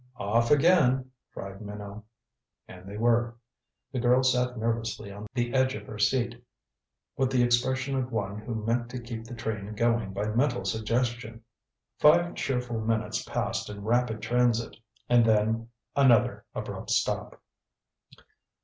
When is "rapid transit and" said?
13.83-15.23